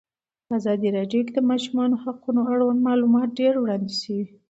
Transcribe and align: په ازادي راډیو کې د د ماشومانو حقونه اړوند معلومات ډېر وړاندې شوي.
په 0.47 0.51
ازادي 0.59 0.89
راډیو 0.97 1.21
کې 1.25 1.31
د 1.33 1.37
د 1.43 1.47
ماشومانو 1.51 1.95
حقونه 2.03 2.41
اړوند 2.51 2.79
معلومات 2.87 3.29
ډېر 3.39 3.53
وړاندې 3.59 3.93
شوي. 4.01 4.25